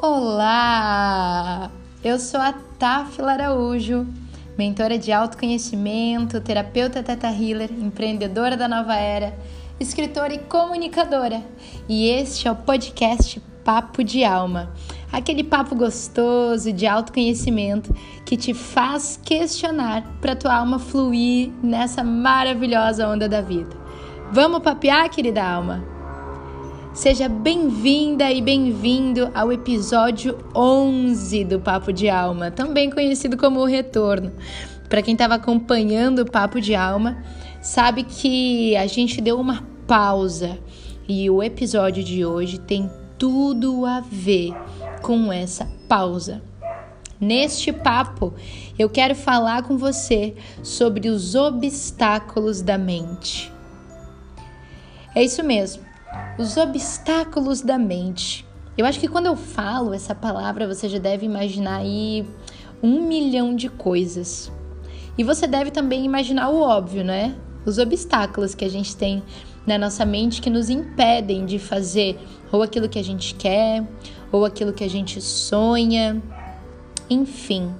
[0.00, 1.72] Olá!
[2.04, 4.06] Eu sou a Tafila Araújo,
[4.56, 9.36] mentora de autoconhecimento, terapeuta Teta Healer, empreendedora da nova era,
[9.80, 11.42] escritora e comunicadora.
[11.88, 14.72] E este é o podcast Papo de Alma,
[15.10, 17.92] aquele papo gostoso de autoconhecimento
[18.24, 23.76] que te faz questionar para tua alma fluir nessa maravilhosa onda da vida.
[24.30, 25.97] Vamos papear, querida alma?
[26.94, 33.66] Seja bem-vinda e bem-vindo ao episódio 11 do Papo de Alma, também conhecido como o
[33.66, 34.32] Retorno.
[34.88, 37.22] Para quem estava acompanhando o Papo de Alma,
[37.60, 40.58] sabe que a gente deu uma pausa
[41.06, 44.52] e o episódio de hoje tem tudo a ver
[45.00, 46.42] com essa pausa.
[47.20, 48.34] Neste papo,
[48.78, 53.52] eu quero falar com você sobre os obstáculos da mente.
[55.14, 55.87] É isso mesmo
[56.38, 58.46] os obstáculos da mente.
[58.76, 62.24] Eu acho que quando eu falo essa palavra, você já deve imaginar aí
[62.82, 64.52] um milhão de coisas.
[65.16, 67.34] E você deve também imaginar o óbvio, né?
[67.66, 69.22] Os obstáculos que a gente tem
[69.66, 72.18] na nossa mente que nos impedem de fazer
[72.50, 73.84] ou aquilo que a gente quer,
[74.32, 76.22] ou aquilo que a gente sonha.
[77.10, 77.74] Enfim,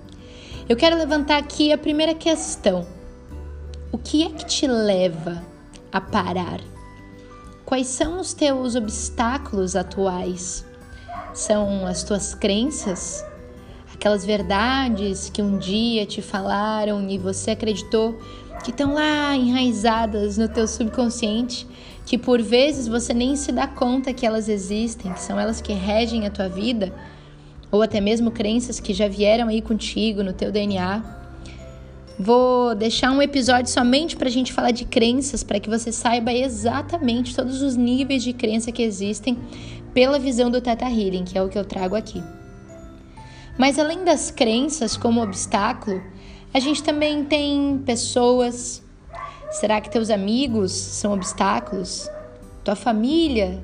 [0.68, 2.86] eu quero levantar aqui a primeira questão:
[3.92, 5.42] o que é que te leva
[5.92, 6.60] a parar?
[7.68, 10.64] Quais são os teus obstáculos atuais?
[11.34, 13.22] São as tuas crenças?
[13.92, 18.18] Aquelas verdades que um dia te falaram e você acreditou
[18.64, 21.66] que estão lá enraizadas no teu subconsciente,
[22.06, 25.74] que por vezes você nem se dá conta que elas existem, que são elas que
[25.74, 26.90] regem a tua vida,
[27.70, 31.17] ou até mesmo crenças que já vieram aí contigo no teu DNA.
[32.18, 36.32] Vou deixar um episódio somente para a gente falar de crenças, para que você saiba
[36.32, 39.38] exatamente todos os níveis de crença que existem
[39.94, 42.20] pela visão do Teta Healing, que é o que eu trago aqui.
[43.56, 46.02] Mas além das crenças como obstáculo,
[46.52, 48.82] a gente também tem pessoas.
[49.52, 52.10] Será que teus amigos são obstáculos?
[52.64, 53.62] Tua família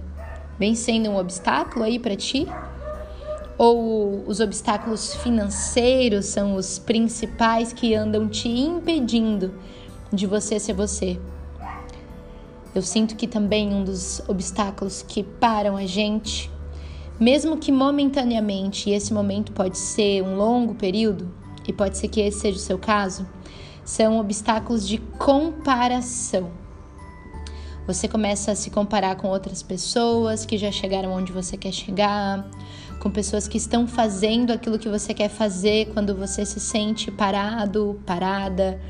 [0.61, 2.47] vem sendo um obstáculo aí para ti?
[3.57, 9.55] Ou os obstáculos financeiros são os principais que andam te impedindo
[10.13, 11.19] de você ser você.
[12.75, 16.51] Eu sinto que também um dos obstáculos que param a gente,
[17.21, 21.33] mesmo que momentaneamente, e esse momento pode ser um longo período,
[21.67, 23.27] e pode ser que esse seja o seu caso,
[23.85, 26.51] são obstáculos de comparação.
[27.87, 32.49] Você começa a se comparar com outras pessoas que já chegaram onde você quer chegar,
[33.05, 38.01] com pessoas que estão fazendo aquilo que você quer fazer quando você se sente parado,
[38.07, 38.81] parada,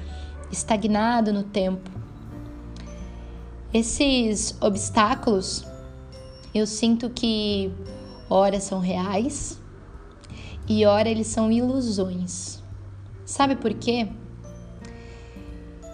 [0.52, 1.90] estagnado no tempo.
[3.72, 5.66] Esses obstáculos,
[6.54, 7.72] eu sinto que
[8.30, 9.60] ora são reais
[10.68, 12.62] e ora eles são ilusões.
[13.24, 14.06] Sabe por quê?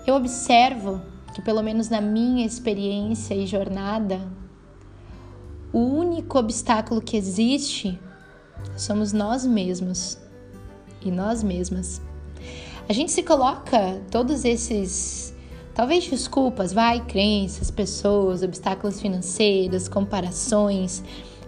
[0.07, 1.01] Eu observo
[1.35, 4.21] que, pelo menos na minha experiência e jornada,
[5.73, 7.99] o único obstáculo que existe
[8.77, 10.19] somos nós mesmos
[11.03, 12.01] e nós mesmas.
[12.89, 15.35] A gente se coloca todos esses,
[15.75, 21.03] talvez desculpas, vai, crenças, pessoas, obstáculos financeiros, comparações,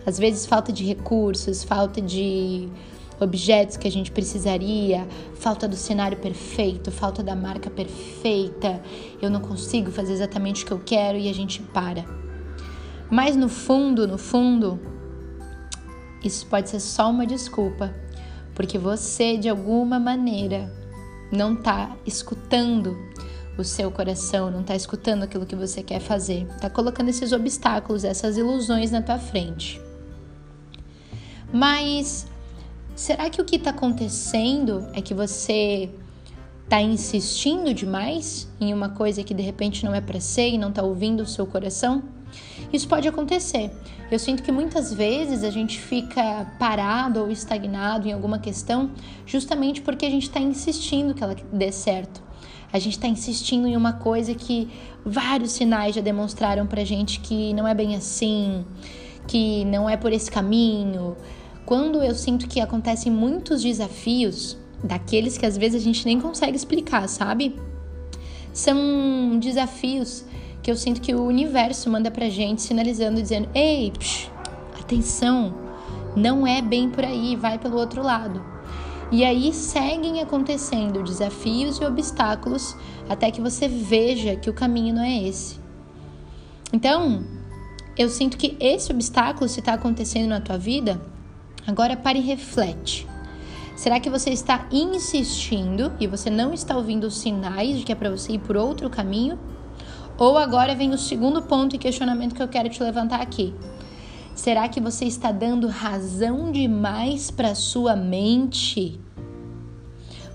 [0.07, 2.69] às vezes falta de recursos, falta de
[3.19, 8.81] objetos que a gente precisaria, falta do cenário perfeito, falta da marca perfeita,
[9.21, 12.05] eu não consigo fazer exatamente o que eu quero e a gente para.
[13.11, 14.81] Mas no fundo, no fundo,
[16.25, 17.95] isso pode ser só uma desculpa,
[18.55, 20.73] porque você de alguma maneira
[21.33, 22.97] não está escutando
[23.57, 28.05] o seu coração, não está escutando aquilo que você quer fazer, está colocando esses obstáculos,
[28.05, 29.81] essas ilusões na tua frente.
[31.53, 32.27] Mas
[32.95, 35.91] será que o que está acontecendo é que você
[36.65, 40.71] está insistindo demais em uma coisa que de repente não é para ser e não
[40.71, 42.03] está ouvindo o seu coração?
[42.73, 43.71] Isso pode acontecer.
[44.11, 48.91] Eu sinto que muitas vezes a gente fica parado ou estagnado em alguma questão
[49.27, 52.23] justamente porque a gente está insistindo que ela dê certo.
[52.73, 54.69] A gente está insistindo em uma coisa que
[55.05, 58.65] vários sinais já demonstraram pra gente que não é bem assim,
[59.27, 61.17] que não é por esse caminho.
[61.67, 66.57] Quando eu sinto que acontecem muitos desafios, daqueles que às vezes a gente nem consegue
[66.57, 67.57] explicar, sabe?
[68.53, 70.25] São desafios
[70.63, 74.31] que eu sinto que o universo manda pra gente sinalizando, dizendo: ei, psh,
[74.81, 75.55] atenção,
[76.17, 78.43] não é bem por aí, vai pelo outro lado.
[79.11, 82.75] E aí seguem acontecendo desafios e obstáculos
[83.09, 85.61] até que você veja que o caminho não é esse.
[86.73, 87.23] Então,
[87.99, 90.99] eu sinto que esse obstáculo, se está acontecendo na tua vida,
[91.67, 93.07] Agora pare e reflete.
[93.77, 97.95] Será que você está insistindo e você não está ouvindo os sinais de que é
[97.95, 99.39] para você ir por outro caminho?
[100.23, 103.53] Ou agora vem o segundo ponto e questionamento que eu quero te levantar aqui.
[104.37, 109.01] Será que você está dando razão demais para sua mente?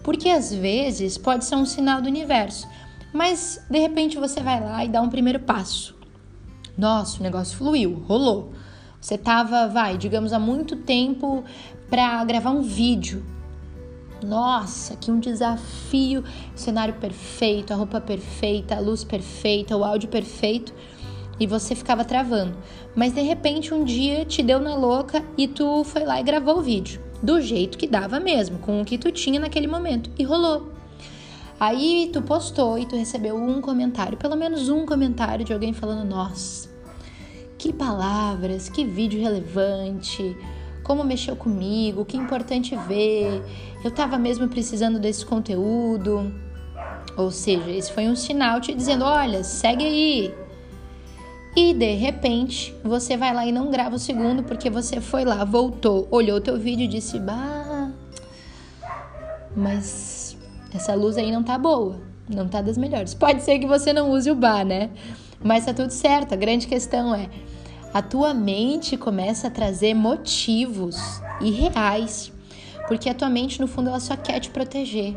[0.03, 2.67] Porque às vezes pode ser um sinal do universo,
[3.13, 5.95] mas de repente você vai lá e dá um primeiro passo.
[6.77, 8.51] Nossa, o negócio fluiu, rolou.
[8.99, 11.45] Você tava, vai, digamos, há muito tempo
[11.89, 13.25] para gravar um vídeo.
[14.23, 16.23] Nossa, que um desafio!
[16.55, 20.73] Cenário perfeito, a roupa perfeita, a luz perfeita, o áudio perfeito
[21.39, 22.57] e você ficava travando.
[22.95, 26.57] Mas de repente um dia te deu na louca e tu foi lá e gravou
[26.57, 30.23] o vídeo, do jeito que dava mesmo, com o que tu tinha naquele momento e
[30.23, 30.71] rolou.
[31.59, 36.07] Aí tu postou e tu recebeu um comentário, pelo menos um comentário de alguém falando:
[36.07, 36.69] "Nossa,
[37.57, 40.37] que palavras, que vídeo relevante,
[40.87, 43.43] como mexeu comigo, que importante ver.
[43.83, 46.33] Eu tava mesmo precisando desse conteúdo."
[47.15, 50.33] Ou seja, esse foi um sinal te dizendo: "Olha, segue aí,
[51.57, 55.43] e de repente você vai lá e não grava o segundo porque você foi lá,
[55.43, 57.89] voltou, olhou o teu vídeo e disse: Bah,
[59.55, 60.37] mas
[60.71, 61.99] essa luz aí não tá boa,
[62.29, 63.15] não tá das melhores.
[63.15, 64.91] Pode ser que você não use o bar, né?
[65.43, 66.33] Mas tá tudo certo.
[66.33, 67.27] A grande questão é:
[67.93, 70.97] a tua mente começa a trazer motivos
[71.41, 72.31] irreais.
[72.87, 75.13] Porque a tua mente, no fundo, ela só quer te proteger.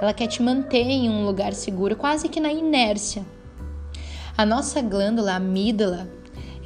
[0.00, 3.24] Ela quer te manter em um lugar seguro, quase que na inércia.
[4.36, 6.06] A nossa glândula amígdala,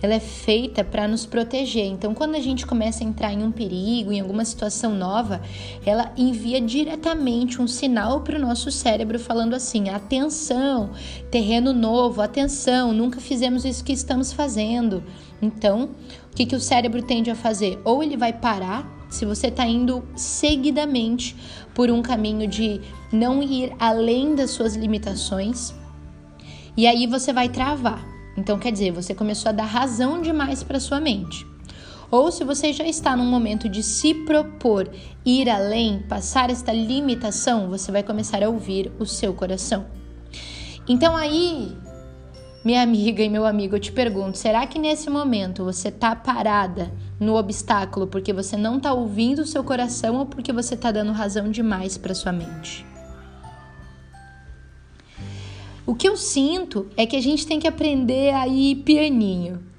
[0.02, 1.86] ela é feita para nos proteger.
[1.86, 5.40] Então, quando a gente começa a entrar em um perigo, em alguma situação nova,
[5.84, 10.90] ela envia diretamente um sinal para o nosso cérebro falando assim: atenção,
[11.30, 15.04] terreno novo, atenção, nunca fizemos isso que estamos fazendo.
[15.42, 15.90] Então,
[16.30, 17.80] o que, que o cérebro tende a fazer?
[17.84, 18.98] Ou ele vai parar.
[19.08, 21.34] Se você está indo seguidamente
[21.74, 22.80] por um caminho de
[23.12, 25.74] não ir além das suas limitações,
[26.76, 28.06] e aí você vai travar.
[28.36, 31.44] Então, quer dizer, você começou a dar razão demais para sua mente.
[32.10, 34.90] Ou se você já está num momento de se propor
[35.24, 39.86] ir além, passar esta limitação, você vai começar a ouvir o seu coração.
[40.88, 41.76] Então aí,
[42.62, 46.92] minha amiga e meu amigo, eu te pergunto: será que nesse momento você está parada
[47.18, 51.12] no obstáculo porque você não está ouvindo o seu coração ou porque você está dando
[51.12, 52.84] razão demais para sua mente?
[55.86, 59.69] O que eu sinto é que a gente tem que aprender a ir pianinho.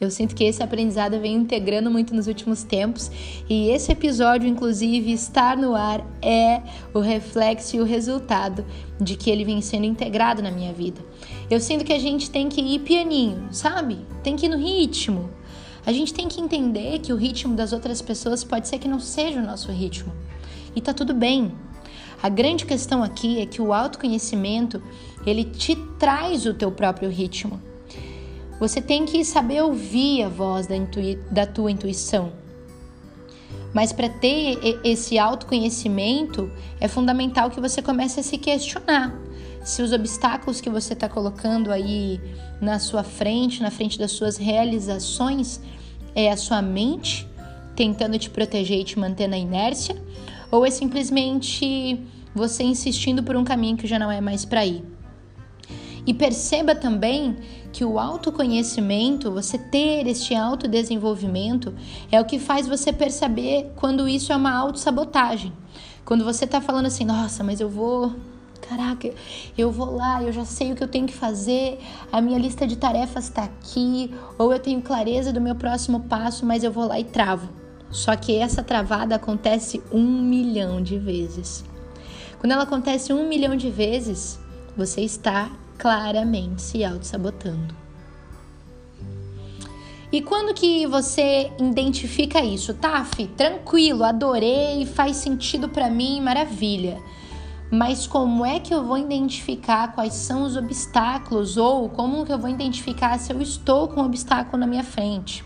[0.00, 3.10] Eu sinto que esse aprendizado vem integrando muito nos últimos tempos
[3.50, 6.62] e esse episódio, inclusive, estar no ar é
[6.94, 8.64] o reflexo e o resultado
[9.00, 11.00] de que ele vem sendo integrado na minha vida.
[11.50, 13.98] Eu sinto que a gente tem que ir pianinho, sabe?
[14.22, 15.30] Tem que ir no ritmo.
[15.84, 19.00] A gente tem que entender que o ritmo das outras pessoas pode ser que não
[19.00, 20.12] seja o nosso ritmo.
[20.76, 21.50] E tá tudo bem.
[22.22, 24.80] A grande questão aqui é que o autoconhecimento,
[25.26, 27.60] ele te traz o teu próprio ritmo.
[28.58, 30.74] Você tem que saber ouvir a voz da,
[31.30, 32.32] da tua intuição.
[33.72, 36.50] Mas para ter esse autoconhecimento,
[36.80, 39.14] é fundamental que você comece a se questionar
[39.68, 42.18] se os obstáculos que você está colocando aí
[42.58, 45.60] na sua frente, na frente das suas realizações,
[46.14, 47.28] é a sua mente
[47.76, 49.94] tentando te proteger e te manter na inércia,
[50.50, 52.00] ou é simplesmente
[52.34, 54.82] você insistindo por um caminho que já não é mais para ir.
[56.06, 57.36] E perceba também
[57.72, 61.74] que o autoconhecimento, você ter este autodesenvolvimento,
[62.10, 65.52] é o que faz você perceber quando isso é uma autossabotagem.
[66.04, 68.14] Quando você tá falando assim, nossa, mas eu vou.
[68.60, 69.10] Caraca,
[69.56, 71.78] eu vou lá, eu já sei o que eu tenho que fazer,
[72.10, 76.44] a minha lista de tarefas está aqui, ou eu tenho clareza do meu próximo passo,
[76.44, 77.48] mas eu vou lá e travo.
[77.90, 81.64] Só que essa travada acontece um milhão de vezes.
[82.38, 84.38] Quando ela acontece um milhão de vezes,
[84.78, 87.74] você está claramente se auto-sabotando.
[90.12, 92.72] E quando que você identifica isso?
[92.72, 97.02] Taf, tranquilo, adorei, faz sentido para mim, maravilha.
[97.72, 102.38] Mas como é que eu vou identificar quais são os obstáculos ou como que eu
[102.38, 105.44] vou identificar se eu estou com um obstáculo na minha frente?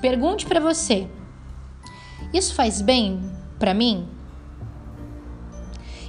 [0.00, 1.06] Pergunte para você:
[2.32, 3.20] isso faz bem
[3.58, 4.08] para mim?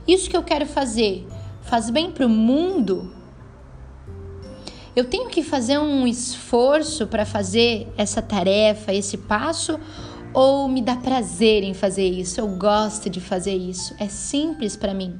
[0.08, 1.28] Isso que eu quero fazer
[1.68, 3.12] faz bem para o mundo?
[4.96, 9.80] Eu tenho que fazer um esforço para fazer essa tarefa, esse passo?
[10.34, 12.40] Ou me dá prazer em fazer isso?
[12.40, 13.94] Eu gosto de fazer isso.
[14.00, 15.20] É simples para mim.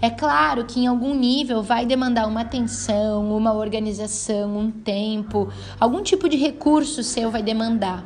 [0.00, 6.02] É claro que em algum nível vai demandar uma atenção, uma organização, um tempo, algum
[6.02, 8.04] tipo de recurso seu vai demandar.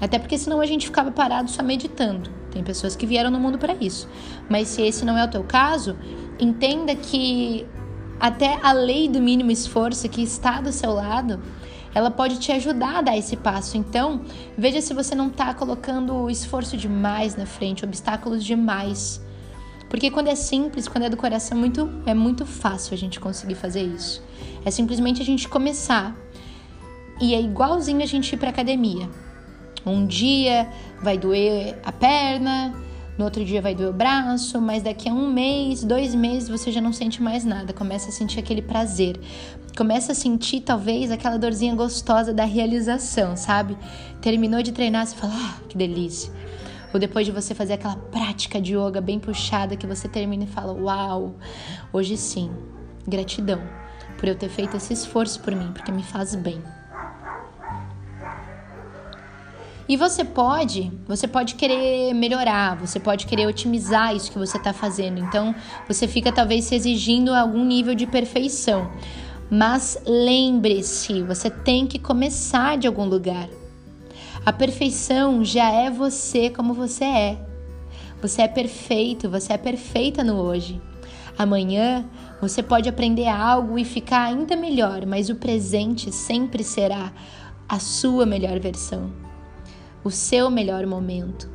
[0.00, 2.30] Até porque senão a gente ficava parado só meditando.
[2.50, 4.08] Tem pessoas que vieram no mundo para isso.
[4.48, 5.96] Mas se esse não é o teu caso,
[6.38, 7.66] entenda que
[8.18, 11.40] até a lei do mínimo esforço que está do seu lado,
[11.94, 13.76] ela pode te ajudar a dar esse passo.
[13.76, 14.22] Então,
[14.58, 19.20] veja se você não está colocando esforço demais na frente, obstáculos demais.
[19.88, 23.54] Porque quando é simples, quando é do coração, muito, é muito fácil a gente conseguir
[23.54, 24.22] fazer isso.
[24.64, 26.16] É simplesmente a gente começar.
[27.20, 29.08] E é igualzinho a gente ir para academia.
[29.86, 30.68] Um dia
[31.00, 32.74] vai doer a perna,
[33.16, 36.72] no outro dia vai doer o braço, mas daqui a um mês, dois meses você
[36.72, 39.20] já não sente mais nada, começa a sentir aquele prazer,
[39.76, 43.76] começa a sentir talvez aquela dorzinha gostosa da realização, sabe?
[44.20, 46.32] Terminou de treinar, você fala, ah, que delícia.
[46.92, 50.48] Ou depois de você fazer aquela prática de yoga bem puxada que você termina e
[50.48, 51.34] fala, uau,
[51.92, 52.50] hoje sim,
[53.06, 53.60] gratidão
[54.18, 56.62] por eu ter feito esse esforço por mim, porque me faz bem.
[59.86, 64.72] E você pode, você pode querer melhorar, você pode querer otimizar isso que você está
[64.72, 65.20] fazendo.
[65.20, 65.54] Então,
[65.86, 68.90] você fica talvez se exigindo algum nível de perfeição.
[69.50, 73.46] Mas lembre-se, você tem que começar de algum lugar.
[74.44, 77.38] A perfeição já é você como você é.
[78.22, 80.80] Você é perfeito, você é perfeita no hoje.
[81.36, 82.06] Amanhã
[82.40, 87.12] você pode aprender algo e ficar ainda melhor, mas o presente sempre será
[87.68, 89.23] a sua melhor versão
[90.04, 91.48] o seu melhor momento.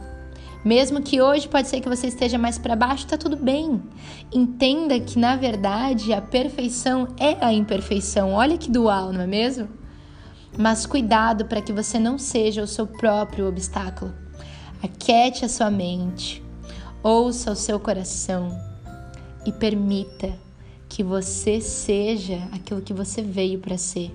[0.64, 3.82] Mesmo que hoje pode ser que você esteja mais para baixo, tá tudo bem.
[4.34, 8.34] Entenda que na verdade a perfeição é a imperfeição.
[8.34, 9.70] Olha que dual, não é mesmo?
[10.58, 14.14] Mas cuidado para que você não seja o seu próprio obstáculo.
[14.84, 16.44] Aquete a sua mente,
[17.02, 18.50] ouça o seu coração
[19.46, 20.34] e permita
[20.90, 24.12] que você seja aquilo que você veio para ser.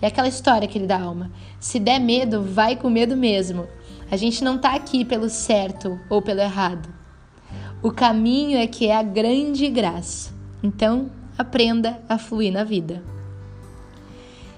[0.00, 1.30] É aquela história, querida alma.
[1.58, 3.66] Se der medo, vai com medo mesmo.
[4.10, 6.88] A gente não está aqui pelo certo ou pelo errado.
[7.82, 10.32] O caminho é que é a grande graça.
[10.62, 13.02] Então, aprenda a fluir na vida.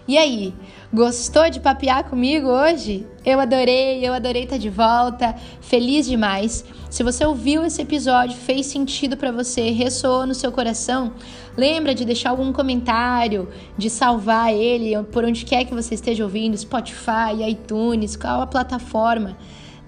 [0.09, 0.55] E aí,
[0.91, 3.07] gostou de papear comigo hoje?
[3.27, 6.65] Eu adorei, eu adorei estar de volta, feliz demais.
[6.89, 11.13] Se você ouviu esse episódio, fez sentido para você, ressoou no seu coração,
[11.55, 16.57] lembra de deixar algum comentário, de salvar ele por onde quer que você esteja ouvindo,
[16.57, 19.37] Spotify, iTunes, qual a plataforma.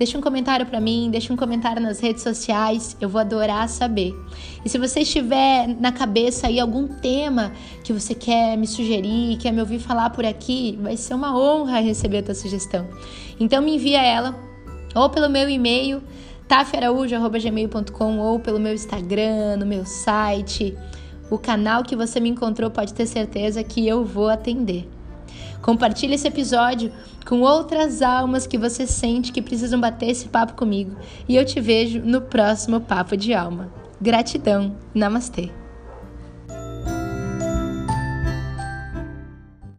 [0.01, 4.15] Deixa um comentário para mim, deixa um comentário nas redes sociais, eu vou adorar saber.
[4.65, 7.53] E se você estiver na cabeça aí algum tema
[7.85, 11.81] que você quer me sugerir, quer me ouvir falar por aqui, vai ser uma honra
[11.81, 12.89] receber a tua sugestão.
[13.39, 14.35] Então me envia ela
[14.95, 16.03] ou pelo meu e-mail
[16.49, 20.79] tafaraújo.gmail.com ou pelo meu Instagram, no meu site.
[21.31, 24.89] O canal que você me encontrou pode ter certeza que eu vou atender.
[25.63, 26.93] Compartilhe esse episódio
[27.27, 30.97] com outras almas que você sente que precisam bater esse papo comigo.
[31.29, 33.73] E eu te vejo no próximo Papo de Alma.
[34.01, 34.75] Gratidão.
[34.95, 35.60] Namastê.